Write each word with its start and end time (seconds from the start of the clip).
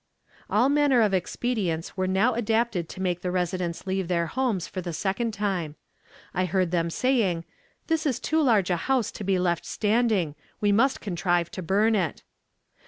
"All 0.49 0.67
manner 0.67 1.01
of 1.01 1.13
expedients 1.13 1.95
were 1.95 2.07
now 2.07 2.33
adopted 2.33 2.89
to 2.89 3.01
make 3.03 3.21
the 3.21 3.29
residents 3.29 3.85
leave 3.85 4.07
their 4.07 4.25
homes 4.25 4.65
for 4.67 4.81
the 4.81 4.93
second 4.93 5.31
time. 5.31 5.75
I 6.33 6.45
heard 6.45 6.71
them 6.71 6.89
saying, 6.89 7.45
'This 7.85 8.07
is 8.07 8.19
too 8.19 8.41
large 8.41 8.71
a 8.71 8.77
house 8.77 9.11
to 9.11 9.23
be 9.23 9.37
left 9.37 9.63
standing, 9.63 10.33
we 10.59 10.71
must 10.71 11.01
contrive 11.01 11.51
to 11.51 11.61
burn 11.61 11.93
it.' 11.93 12.23